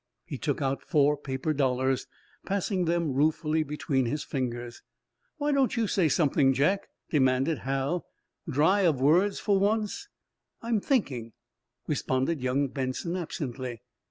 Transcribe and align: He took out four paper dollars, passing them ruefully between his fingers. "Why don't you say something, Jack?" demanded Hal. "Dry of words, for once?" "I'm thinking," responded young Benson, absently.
He 0.25 0.39
took 0.39 0.63
out 0.63 0.81
four 0.81 1.15
paper 1.15 1.53
dollars, 1.53 2.07
passing 2.43 2.85
them 2.85 3.13
ruefully 3.13 3.61
between 3.61 4.07
his 4.07 4.23
fingers. 4.23 4.81
"Why 5.37 5.51
don't 5.51 5.77
you 5.77 5.85
say 5.85 6.09
something, 6.09 6.53
Jack?" 6.55 6.87
demanded 7.11 7.59
Hal. 7.59 8.07
"Dry 8.49 8.81
of 8.81 8.99
words, 8.99 9.39
for 9.39 9.59
once?" 9.59 10.07
"I'm 10.63 10.81
thinking," 10.81 11.33
responded 11.85 12.41
young 12.41 12.67
Benson, 12.69 13.15
absently. 13.15 13.81